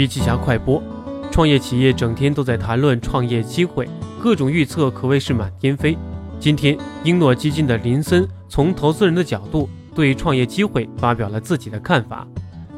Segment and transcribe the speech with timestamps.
[0.00, 0.82] 笔记侠快播：
[1.30, 3.86] 创业企业整天都在谈论创业机会，
[4.18, 5.94] 各种预测可谓是满天飞。
[6.38, 6.74] 今天，
[7.04, 12.26] 英诺基金的林森从投资人的角度对创业机会发表了自己的看法。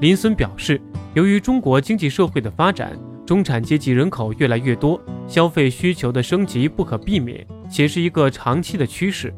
[0.01, 0.81] 林森表示，
[1.15, 9.33] 由于中国经济社会的发展，中产阶级人口越来越多，消费需求的升级不可避免，且是一个长期的趋势。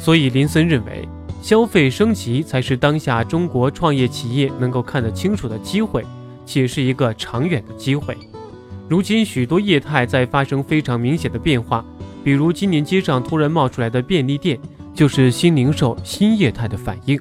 [0.00, 1.08] 所以，林森认为，
[1.40, 6.04] 消费升级才是当下中国创业企业能够看得清楚的机会。
[6.50, 8.18] 且是一个长远的机会。
[8.88, 11.84] 如今许多业态在发生非常明显的变化，
[12.24, 14.58] 比如今年街上突然冒出来的便利店，
[14.92, 17.16] 就是新零售新业态的反应。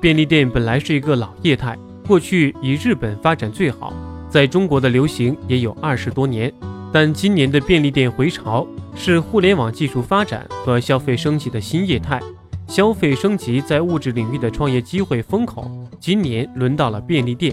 [0.00, 3.92] 便利店本来是一个老业态，过去以日本发展最好，
[4.30, 6.52] 在中国的流行也有二十多年。
[6.92, 12.22] 但今年的便利店回潮，是互联网技术发展和消费升级的新业态。
[12.68, 17.52] 消费升级在物质领域的创业机会风口，今年轮到了便利店。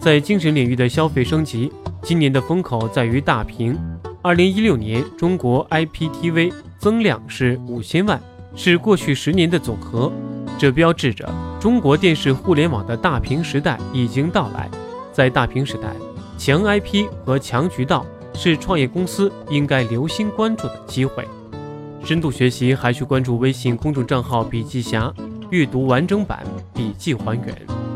[0.00, 1.70] 在精神领域的消费升级，
[2.02, 3.76] 今年的风口在于大屏。
[4.22, 8.20] 二零一六年，中国 IPTV 增量是五千万，
[8.54, 10.12] 是过去十年的总和。
[10.56, 11.28] 这标志着
[11.60, 14.68] 中国电视互联网的大屏时代已经到来。
[15.12, 15.92] 在大屏时代，
[16.38, 21.26] 强 IP 和强渠道是创业公司应该留心关注的机会。
[22.04, 25.12] 深度学习还需关注微信公众账号“笔记侠”，
[25.50, 27.87] 阅读完整版笔记还原。